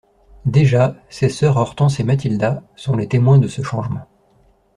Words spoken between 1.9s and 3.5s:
et Matilda sont les témoins de